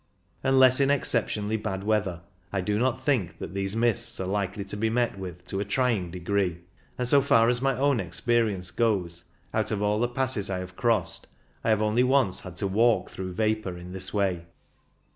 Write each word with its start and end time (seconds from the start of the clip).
Unless 0.41 0.79
in 0.79 0.89
exceptionally 0.89 1.57
WHAT 1.57 1.67
ARE 1.73 1.77
THE 1.77 1.85
RISKS? 1.85 1.85
211 1.93 2.01
bad 2.01 2.05
weather 2.07 2.21
I 2.51 2.61
do 2.65 2.79
not 2.79 3.05
think 3.05 3.37
that 3.37 3.53
these 3.53 3.75
mists 3.75 4.19
are 4.19 4.25
likely 4.25 4.63
to 4.65 4.75
be 4.75 4.89
met 4.89 5.19
with 5.19 5.45
to 5.45 5.59
a 5.59 5.63
trying 5.63 6.09
degree; 6.09 6.61
and, 6.97 7.07
so 7.07 7.21
far 7.21 7.49
as 7.49 7.61
my 7.61 7.77
own 7.77 7.99
experience 7.99 8.71
goes, 8.71 9.25
out 9.53 9.69
of 9.69 9.83
all 9.83 9.99
the 9.99 10.07
passes 10.07 10.49
I 10.49 10.57
have 10.57 10.75
crossed 10.75 11.27
I 11.63 11.69
have 11.69 11.83
only 11.83 12.03
once 12.03 12.39
had 12.39 12.55
to 12.55 12.67
walk 12.67 13.11
through 13.11 13.33
vapour 13.33 13.77
in 13.77 13.91
this 13.93 14.11
way. 14.11 14.47